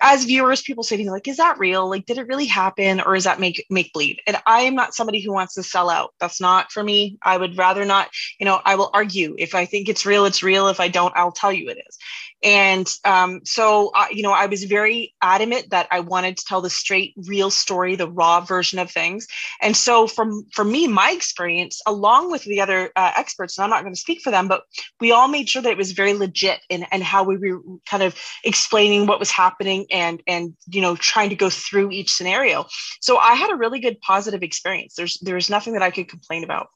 [0.00, 1.86] as viewers, people say to me like, "Is that real?
[1.86, 4.94] Like, did it really happen, or is that make make believe?" And I am not
[4.94, 6.14] somebody who wants to sell out.
[6.18, 7.18] That's not for me.
[7.22, 8.08] I would rather not.
[8.40, 10.68] You know, I will argue if I think it's real, it's real.
[10.68, 11.98] If I don't, I'll tell you it is.
[12.42, 16.68] And um, so, you know, I was very adamant that I wanted to tell the
[16.68, 19.26] straight, real story, the raw version of things.
[19.62, 23.70] And so, from for me, my experience, along with the other uh, experts, and I'm
[23.70, 24.62] not going to speak for them, but
[25.00, 28.02] we all made sure that it was very legit in and how we were kind
[28.02, 32.66] of explaining what was happening and and you know trying to go through each scenario.
[33.00, 34.94] So I had a really good positive experience.
[34.94, 36.68] There's there was nothing that I could complain about.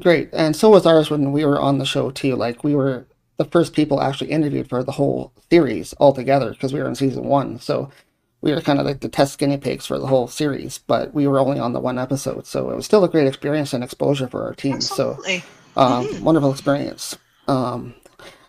[0.00, 2.34] Great, and so was ours when we were on the show too.
[2.36, 3.06] Like we were
[3.40, 7.24] the first people actually interviewed for the whole series altogether because we were in season
[7.24, 7.58] one.
[7.58, 7.90] So
[8.42, 11.26] we were kind of like the test guinea pigs for the whole series, but we
[11.26, 12.46] were only on the one episode.
[12.46, 14.74] So it was still a great experience and exposure for our team.
[14.74, 15.38] Absolutely.
[15.38, 16.22] So um, mm-hmm.
[16.22, 17.16] wonderful experience.
[17.48, 17.94] Um,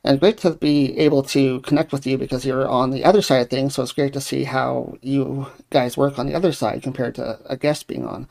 [0.04, 3.44] and great to be able to connect with you because you're on the other side
[3.44, 3.76] of things.
[3.76, 7.40] So it's great to see how you guys work on the other side compared to
[7.46, 8.28] a guest being on.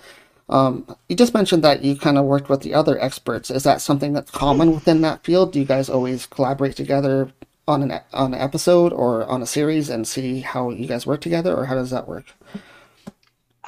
[0.51, 3.51] Um, you just mentioned that you kind of worked with the other experts.
[3.51, 5.53] Is that something that's common within that field?
[5.53, 7.33] Do you guys always collaborate together
[7.69, 11.21] on an on an episode or on a series and see how you guys work
[11.21, 12.27] together, or how does that work?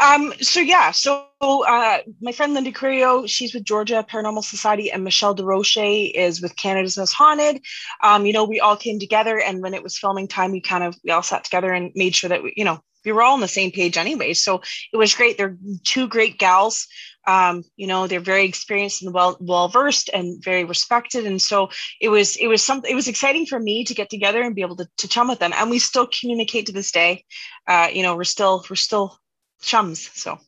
[0.03, 5.05] Um, so yeah, so uh, my friend Linda Curio, she's with Georgia Paranormal Society, and
[5.05, 7.63] Michelle DeRoche is with Canada's Most Haunted.
[8.03, 10.83] Um, you know, we all came together, and when it was filming time, we kind
[10.83, 13.35] of we all sat together and made sure that we, you know, we were all
[13.35, 14.35] on the same page anyway.
[14.35, 14.63] So
[14.93, 15.39] it was great.
[15.39, 16.87] They're two great gals.
[17.27, 21.25] Um, you know, they're very experienced and well well versed and very respected.
[21.25, 24.43] And so it was it was something it was exciting for me to get together
[24.43, 25.53] and be able to, to chum with them.
[25.55, 27.25] And we still communicate to this day.
[27.67, 29.19] Uh, you know, we're still we're still
[29.61, 30.11] chums.
[30.15, 30.39] So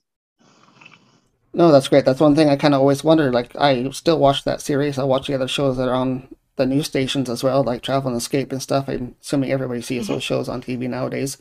[1.54, 2.04] no, that's great.
[2.04, 3.32] That's one thing I kind of always wondered.
[3.32, 4.98] Like, I still watch that series.
[4.98, 8.10] I watch the other shows that are on the news stations as well, like Travel
[8.10, 8.88] and Escape and stuff.
[8.88, 10.14] I'm assuming everybody sees mm-hmm.
[10.14, 11.38] those shows on TV nowadays.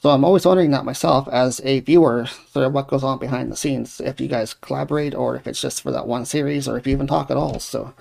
[0.00, 3.50] So I'm always wondering that myself as a viewer, sort of what goes on behind
[3.50, 6.76] the scenes, if you guys collaborate or if it's just for that one series or
[6.76, 7.58] if you even talk at all.
[7.58, 7.94] So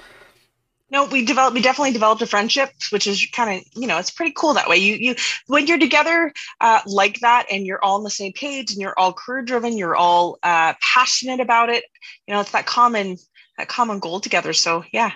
[0.94, 4.12] no, we developed we definitely developed a friendship, which is kind of, you know, it's
[4.12, 4.78] pretty cool that way.
[4.78, 5.16] You you
[5.48, 8.94] when you're together uh, like that and you're all on the same page and you're
[8.96, 11.84] all career driven, you're all uh, passionate about it,
[12.28, 13.18] you know, it's that common
[13.58, 14.54] that common goal together.
[14.54, 15.14] So yeah.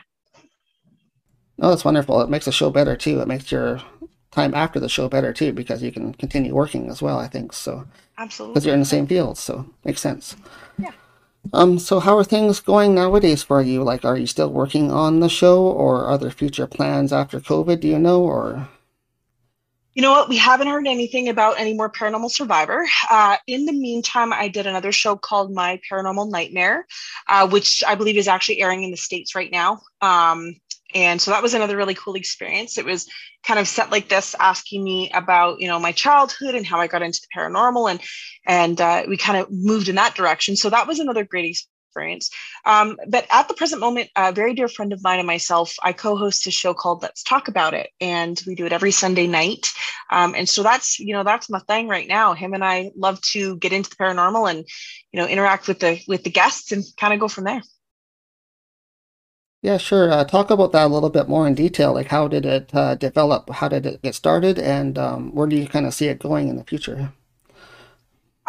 [1.60, 2.22] No, that's wonderful.
[2.22, 3.20] It makes the show better too.
[3.20, 3.80] It makes your
[4.38, 7.18] time after the show better too because you can continue working as well.
[7.20, 7.86] I think so.
[8.18, 8.54] Absolutely.
[8.54, 10.36] Because you're in the same field, so makes sense.
[10.78, 10.92] Yeah.
[11.54, 11.80] Um.
[11.80, 13.84] So how are things going nowadays for you?
[13.84, 17.80] Like, are you still working on the show, or are there future plans after COVID?
[17.80, 18.70] Do you know, or?
[19.94, 20.30] You know what?
[20.30, 22.86] We haven't heard anything about any more Paranormal Survivor.
[23.10, 26.86] Uh, in the meantime, I did another show called My Paranormal Nightmare,
[27.28, 29.82] uh, which I believe is actually airing in the States right now.
[30.02, 30.54] Um,
[30.98, 32.80] and so that was another really cool experience.
[32.80, 33.08] It was
[33.46, 36.88] kind of set like this asking me about you know my childhood and how i
[36.88, 38.02] got into the paranormal and
[38.48, 40.56] and uh, we kind of moved in that direction.
[40.56, 42.32] So that was another great experience.
[42.66, 45.94] Um, but at the present moment a very dear friend of mine and myself i
[45.94, 49.68] co-host a show called let's talk about it and we do it every sunday night.
[50.12, 52.34] Um, and so that's you know that's my thing right now.
[52.34, 54.66] Him and i love to get into the paranormal and
[55.12, 57.62] you know interact with the with the guests and kind of go from there
[59.62, 60.12] yeah, sure.
[60.12, 61.94] Uh, talk about that a little bit more in detail.
[61.94, 63.50] Like, how did it uh, develop?
[63.50, 64.60] How did it get started?
[64.60, 67.14] And um, where do you kind of see it going in the future?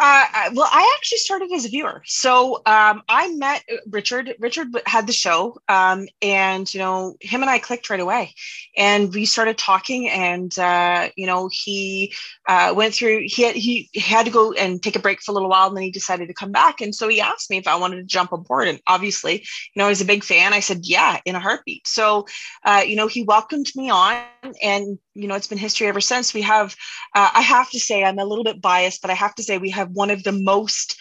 [0.01, 2.01] Uh, well, I actually started as a viewer.
[2.05, 4.33] So um, I met Richard.
[4.39, 8.33] Richard had the show, um, and you know, him and I clicked right away,
[8.77, 10.07] and we started talking.
[10.07, 12.13] And uh, you know, he
[12.47, 13.23] uh, went through.
[13.25, 15.75] He had he had to go and take a break for a little while, and
[15.75, 16.79] then he decided to come back.
[16.79, 18.69] And so he asked me if I wanted to jump aboard.
[18.69, 20.53] And obviously, you know, was a big fan.
[20.53, 21.85] I said, yeah, in a heartbeat.
[21.85, 22.25] So,
[22.63, 24.23] uh, you know, he welcomed me on,
[24.63, 26.33] and you know, it's been history ever since.
[26.33, 26.75] We have.
[27.15, 29.57] Uh, I have to say, I'm a little bit biased, but I have to say
[29.57, 30.97] we have one of the most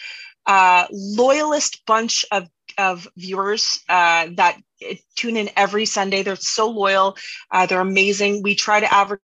[0.46, 4.58] uh, loyalist bunch of of viewers uh, that
[5.16, 6.22] tune in every Sunday.
[6.22, 7.16] They're so loyal.
[7.50, 8.42] Uh, they're amazing.
[8.42, 9.22] We try to advertise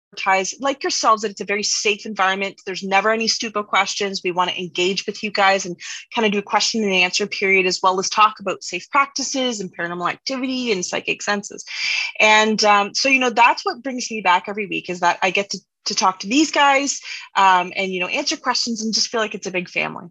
[0.60, 2.62] like yourselves that it's a very safe environment.
[2.66, 4.22] There's never any stupid questions.
[4.24, 5.80] We want to engage with you guys and
[6.14, 9.60] kind of do a question and answer period as well as talk about safe practices
[9.60, 11.64] and paranormal activity and psychic senses.
[12.20, 15.32] And um, so, you know, that's what brings me back every week is that I
[15.32, 17.02] get to to talk to these guys
[17.36, 20.06] um, and you know answer questions and just feel like it's a big family.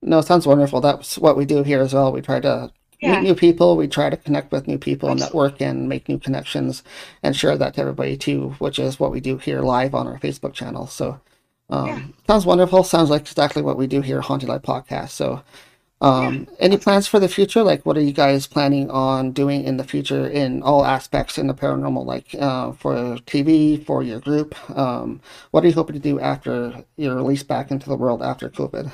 [0.00, 0.80] No, sounds wonderful.
[0.80, 2.12] That's what we do here as well.
[2.12, 2.72] We try to
[3.02, 3.16] yeah.
[3.16, 3.76] meet new people.
[3.76, 6.82] We try to connect with new people and network and make new connections
[7.22, 10.18] and share that to everybody too, which is what we do here live on our
[10.18, 10.86] Facebook channel.
[10.86, 11.20] So,
[11.68, 12.02] um, yeah.
[12.26, 12.84] sounds wonderful.
[12.84, 15.10] Sounds like exactly what we do here, Haunted Live Podcast.
[15.10, 15.42] So,
[16.02, 16.56] um, yeah.
[16.58, 17.62] any plans for the future?
[17.62, 21.46] Like, what are you guys planning on doing in the future in all aspects in
[21.46, 22.94] the paranormal, like uh, for
[23.26, 24.54] TV, for your group?
[24.76, 25.20] Um,
[25.52, 28.90] what are you hoping to do after you're released back into the world after COVID?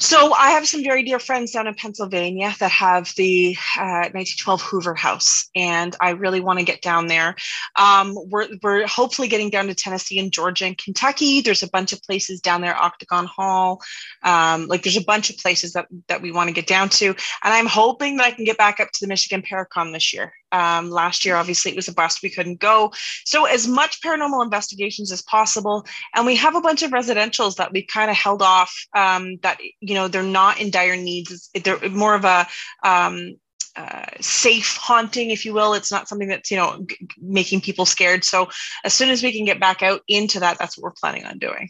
[0.00, 4.62] So I have some very dear friends down in Pennsylvania that have the uh, 1912
[4.62, 7.34] Hoover House, and I really want to get down there.
[7.74, 11.40] Um, we're, we're hopefully getting down to Tennessee and Georgia and Kentucky.
[11.40, 13.82] There's a bunch of places down there, Octagon Hall.
[14.22, 17.06] Um, like there's a bunch of places that, that we want to get down to.
[17.06, 20.32] And I'm hoping that I can get back up to the Michigan Paracon this year.
[20.52, 22.22] Um, last year, obviously, it was a bust.
[22.22, 22.92] We couldn't go.
[23.24, 25.86] So, as much paranormal investigations as possible.
[26.14, 29.58] And we have a bunch of residentials that we kind of held off um, that,
[29.80, 31.50] you know, they're not in dire needs.
[31.54, 32.46] They're more of a,
[32.82, 33.36] um,
[33.78, 35.72] uh, safe haunting, if you will.
[35.72, 38.24] It's not something that's you know g- making people scared.
[38.24, 38.48] So
[38.82, 41.38] as soon as we can get back out into that, that's what we're planning on
[41.38, 41.68] doing.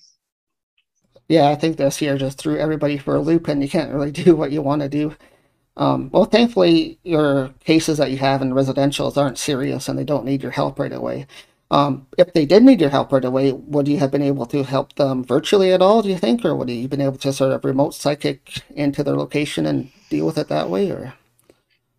[1.29, 4.11] Yeah, I think this year just threw everybody for a loop, and you can't really
[4.25, 5.15] do what you want to do.
[5.79, 10.27] Um, well, thankfully, your cases that you have in residentials aren't serious and they don't
[10.27, 11.27] need your help right away.
[11.71, 14.65] Um, if they did need your help right away, would you have been able to
[14.65, 16.45] help them virtually at all, do you think?
[16.45, 19.91] Or would you have been able to sort of remote psychic into their location and
[20.11, 20.91] deal with it that way?
[20.91, 21.15] Or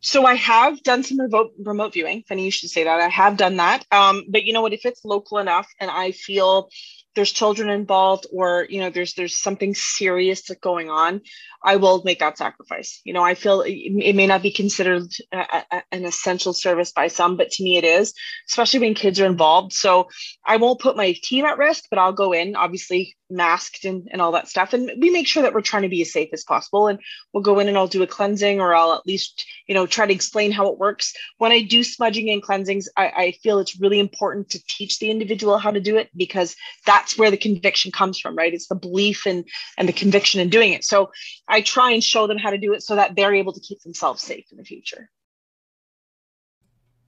[0.02, 2.24] so I have done some remote remote viewing.
[2.28, 3.00] Funny you should say that.
[3.00, 3.86] I have done that.
[3.92, 4.74] Um, but you know what?
[4.74, 6.70] If it's local enough and I feel
[7.16, 11.22] there's children involved or you know there's there's something serious going on
[11.64, 13.02] i will make that sacrifice.
[13.04, 17.08] You know i feel it, may not be considered a, a, an essential service by
[17.08, 18.14] some but to me it is
[18.50, 19.74] especially when kids are involved.
[19.74, 20.08] So
[20.46, 24.22] i won't put my team at risk but i'll go in obviously masked and, and
[24.22, 24.74] all that stuff.
[24.74, 26.88] And we make sure that we're trying to be as safe as possible.
[26.88, 27.00] And
[27.34, 30.06] we'll go in and i'll do a cleansing or i'll at least you know try
[30.06, 31.14] to explain how it works.
[31.38, 35.12] When i do smudging and cleansings i, I feel it's really important to teach the
[35.12, 38.54] individual how to do it because that's where the conviction comes from right?
[38.54, 39.46] It's the belief and
[39.78, 40.84] and the conviction in doing it.
[40.84, 41.12] So
[41.48, 43.82] i try and show them how to do it so that they're able to keep
[43.82, 45.10] themselves safe in the future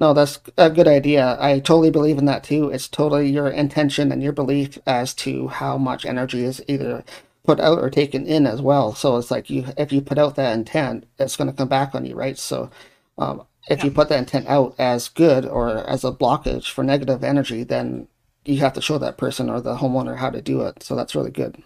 [0.01, 1.37] no, that's a good idea.
[1.39, 2.69] I totally believe in that too.
[2.69, 7.03] It's totally your intention and your belief as to how much energy is either
[7.43, 8.95] put out or taken in as well.
[8.95, 11.93] So it's like you, if you put out that intent, it's going to come back
[11.93, 12.35] on you, right?
[12.35, 12.71] So
[13.19, 13.85] um, if yeah.
[13.85, 18.07] you put that intent out as good or as a blockage for negative energy, then
[18.43, 20.81] you have to show that person or the homeowner how to do it.
[20.81, 21.61] So that's really good.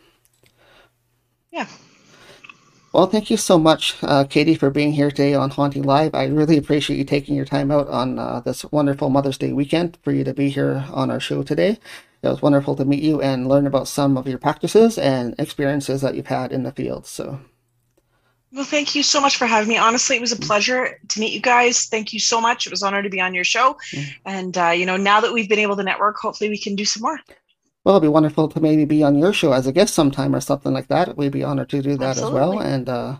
[1.52, 1.68] Yeah.
[2.96, 6.16] Well, thank you so much, uh, Katie, for being here today on Haunting Live.
[6.16, 9.98] I really appreciate you taking your time out on uh, this wonderful Mother's Day weekend
[10.02, 11.78] for you to be here on our show today.
[12.22, 16.00] It was wonderful to meet you and learn about some of your practices and experiences
[16.04, 17.06] that you've had in the field.
[17.06, 17.38] So,
[18.54, 19.78] well, thank you so much for having me.
[19.78, 21.88] Honestly, it was a pleasure to meet you guys.
[21.88, 22.66] Thank you so much.
[22.66, 23.76] It was an honor to be on your show.
[23.92, 24.12] Mm-hmm.
[24.26, 26.86] And, uh, you know, now that we've been able to network, hopefully we can do
[26.86, 27.20] some more.
[27.86, 30.42] Well, it'd be wonderful to maybe be on your show as a guest sometime or
[30.42, 31.16] something like that.
[31.16, 32.40] We'd be honored to do that Absolutely.
[32.40, 33.18] as well, and uh,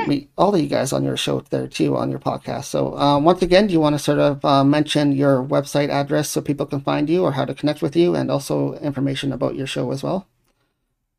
[0.00, 0.06] yeah.
[0.06, 2.64] meet all of you guys on your show there too on your podcast.
[2.64, 6.30] So, um, once again, do you want to sort of uh, mention your website address
[6.30, 9.56] so people can find you or how to connect with you, and also information about
[9.56, 10.26] your show as well?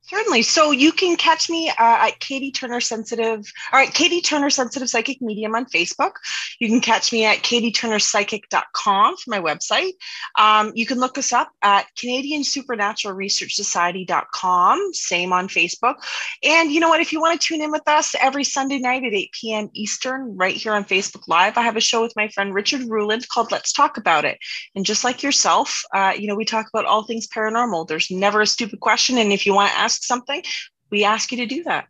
[0.10, 0.42] Certainly.
[0.42, 4.90] So you can catch me uh, at Katie Turner Sensitive, all right, Katie Turner Sensitive
[4.90, 6.14] Psychic Medium on Facebook.
[6.60, 9.92] You can catch me at katieturnerpsychic.com for my website.
[10.36, 15.96] Um, you can look us up at Canadian Supernatural Research Society.com, same on Facebook.
[16.44, 17.02] And you know what?
[17.02, 19.70] If you want to tune in with us every Sunday night at 8 p.m.
[19.76, 23.28] Eastern, right here on Facebook Live, I have a show with my friend Richard Ruland
[23.30, 24.40] called Let's Talk About It.
[24.74, 27.88] And just like yourself, uh, you know, we talk about all things paranormal.
[27.88, 29.20] There's never a stupid question.
[29.20, 30.44] And if you want to ask something,
[30.90, 31.88] we ask you to do that.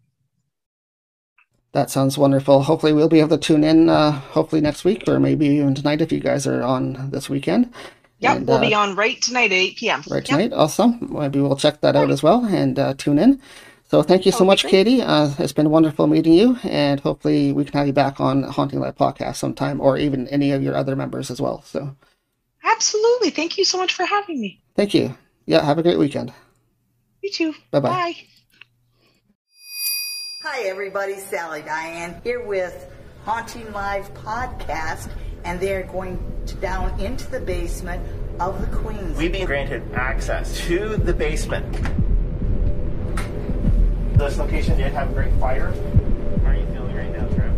[1.72, 2.64] That sounds wonderful.
[2.64, 3.90] Hopefully, we'll be able to tune in.
[3.90, 7.72] Uh, hopefully next week, or maybe even tonight if you guys are on this weekend.
[8.20, 10.04] Yep, and, we'll uh, be on right tonight at 8 p.m.
[10.10, 10.60] Right tonight, yep.
[10.60, 11.08] awesome.
[11.12, 13.42] Maybe we'll check that out as well and uh, tune in.
[13.90, 15.02] So thank you so much, Katie.
[15.02, 18.80] Uh, it's been wonderful meeting you, and hopefully we can have you back on Haunting
[18.80, 21.64] Live podcast sometime, or even any of your other members as well.
[21.64, 21.96] So,
[22.64, 24.62] absolutely, thank you so much for having me.
[24.76, 25.18] Thank you.
[25.48, 26.32] Yeah, have a great weekend.
[27.22, 27.54] You too.
[27.72, 27.90] Bye-bye.
[27.90, 28.16] Bye.
[30.44, 31.16] Hi, everybody.
[31.18, 32.90] Sally Diane here with
[33.26, 35.10] Haunting Live Podcast,
[35.44, 38.02] and they're going to down into the basement
[38.40, 39.18] of the Queen's.
[39.18, 41.70] We've been granted access to the basement.
[44.18, 45.74] This location did have a great fire.
[46.44, 47.54] How are you feeling right now, Trev?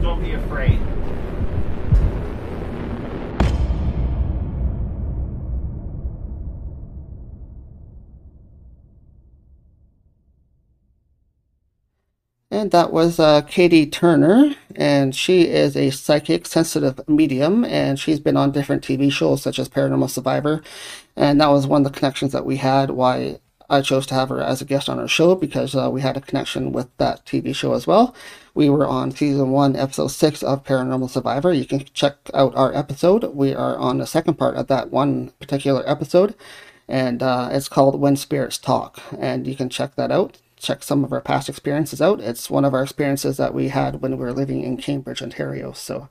[0.00, 0.78] Don't be afraid.
[12.52, 18.20] And that was uh, Katie Turner, and she is a psychic sensitive medium, and she's
[18.20, 20.62] been on different TV shows such as Paranormal Survivor.
[21.16, 23.40] And that was one of the connections that we had why
[23.70, 26.18] I chose to have her as a guest on our show because uh, we had
[26.18, 28.14] a connection with that TV show as well.
[28.52, 31.54] We were on season one, episode six of Paranormal Survivor.
[31.54, 33.24] You can check out our episode.
[33.34, 36.34] We are on the second part of that one particular episode,
[36.86, 39.00] and uh, it's called When Spirits Talk.
[39.18, 42.20] And you can check that out check some of our past experiences out.
[42.20, 45.72] It's one of our experiences that we had when we were living in Cambridge, Ontario.
[45.72, 46.08] So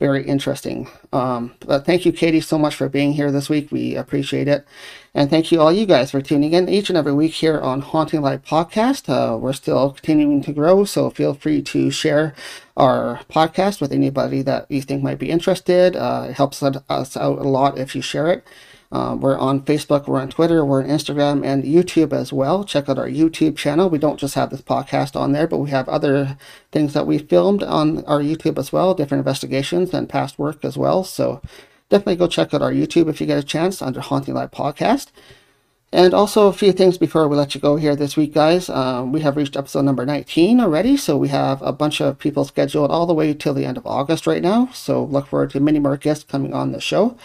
[0.00, 0.88] very interesting.
[1.12, 3.70] Um, but thank you, Katie, so much for being here this week.
[3.70, 4.66] We appreciate it.
[5.12, 7.82] And thank you all you guys for tuning in each and every week here on
[7.82, 9.10] Haunting Live Podcast.
[9.10, 12.34] Uh, we're still continuing to grow, so feel free to share
[12.78, 15.94] our podcast with anybody that you think might be interested.
[15.94, 18.42] Uh, it helps us out a lot if you share it.
[18.92, 22.64] Uh, we're on Facebook, we're on Twitter, we're on Instagram, and YouTube as well.
[22.64, 23.88] Check out our YouTube channel.
[23.88, 26.36] We don't just have this podcast on there, but we have other
[26.72, 30.76] things that we filmed on our YouTube as well, different investigations and past work as
[30.76, 31.04] well.
[31.04, 31.40] So
[31.88, 35.08] definitely go check out our YouTube if you get a chance under Haunting Live Podcast.
[35.92, 38.68] And also a few things before we let you go here this week, guys.
[38.68, 42.44] Um, we have reached episode number 19 already, so we have a bunch of people
[42.44, 44.68] scheduled all the way till the end of August right now.
[44.72, 47.16] So look forward to many more guests coming on the show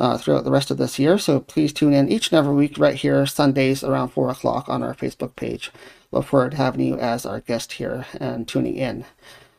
[0.00, 1.18] uh, throughout the rest of this year.
[1.18, 4.82] So please tune in each and every week right here, Sundays around 4 o'clock on
[4.82, 5.70] our Facebook page.
[6.10, 9.04] Look forward to having you as our guest here and tuning in.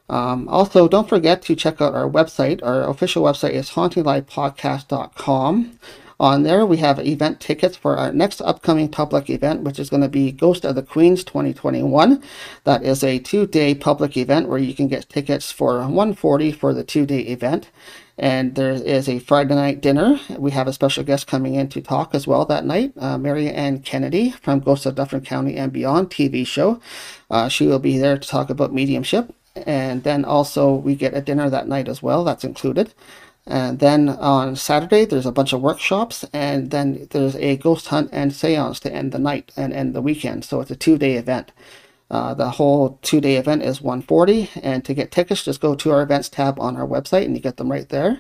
[0.10, 2.62] Um, also, don't forget to check out our website.
[2.64, 5.80] Our official website is hauntinglivepodcast.com.
[6.22, 10.04] On there, we have event tickets for our next upcoming public event, which is going
[10.04, 12.22] to be Ghost of the Queens 2021.
[12.64, 16.84] That is a two-day public event where you can get tickets for 140 for the
[16.84, 17.72] two-day event.
[18.20, 20.20] And there is a Friday night dinner.
[20.38, 23.50] We have a special guest coming in to talk as well that night, uh, Mary
[23.50, 26.80] Ann Kennedy from Ghosts of Dufferin County and Beyond TV show.
[27.32, 29.34] Uh, she will be there to talk about mediumship.
[29.56, 32.24] And then also we get a dinner that night as well.
[32.24, 32.94] That's included.
[33.48, 38.10] And then on Saturday, there's a bunch of workshops, and then there's a ghost hunt
[38.12, 40.46] and seance to end the night and end the weekend.
[40.46, 41.52] So it's a two day event.
[42.12, 45.92] Uh, the whole two day event is 140 and to get tickets just go to
[45.92, 48.20] our events tab on our website and you get them right there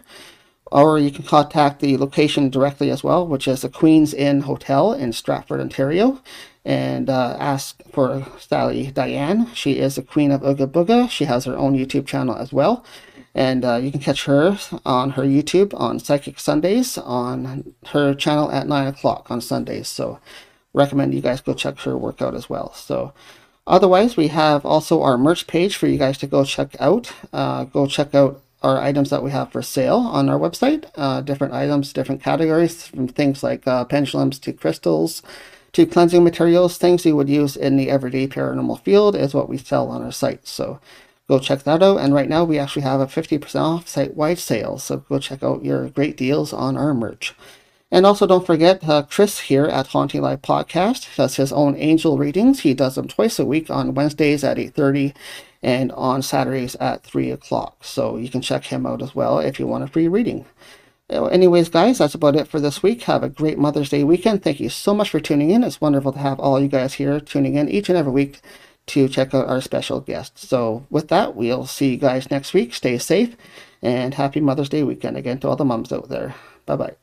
[0.71, 4.93] or you can contact the location directly as well which is the queens inn hotel
[4.93, 6.21] in stratford ontario
[6.63, 11.43] and uh, ask for sally diane she is the queen of ooga booga she has
[11.43, 12.85] her own youtube channel as well
[13.33, 18.51] and uh, you can catch her on her youtube on psychic sundays on her channel
[18.51, 20.19] at 9 o'clock on sundays so
[20.73, 23.13] recommend you guys go check her work out as well so
[23.67, 27.11] Otherwise, we have also our merch page for you guys to go check out.
[27.31, 30.85] Uh, go check out our items that we have for sale on our website.
[30.95, 35.21] Uh, different items, different categories, from things like uh, pendulums to crystals
[35.73, 36.77] to cleansing materials.
[36.77, 40.11] Things you would use in the everyday paranormal field is what we sell on our
[40.11, 40.47] site.
[40.47, 40.79] So
[41.31, 42.01] go check that out.
[42.01, 44.77] And right now, we actually have a 50% off site wide sale.
[44.77, 47.33] So go check out your great deals on our merch.
[47.89, 52.17] And also, don't forget, uh, Chris here at Haunting Live Podcast does his own angel
[52.17, 52.61] readings.
[52.61, 55.15] He does them twice a week on Wednesdays at 8.30
[55.63, 57.77] and on Saturdays at 3 o'clock.
[57.85, 60.45] So you can check him out as well if you want a free reading.
[61.09, 63.03] Anyways, guys, that's about it for this week.
[63.03, 64.43] Have a great Mother's Day weekend.
[64.43, 65.63] Thank you so much for tuning in.
[65.63, 68.41] It's wonderful to have all you guys here tuning in each and every week
[68.91, 70.37] to check out our special guest.
[70.37, 72.73] So with that, we'll see you guys next week.
[72.73, 73.35] Stay safe
[73.81, 76.35] and happy Mother's Day weekend again to all the moms out there.
[76.65, 76.87] Bye-bye.
[76.87, 77.00] Did